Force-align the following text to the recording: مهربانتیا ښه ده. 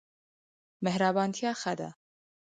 مهربانتیا 0.85 1.51
ښه 1.61 1.73
ده. 1.79 1.89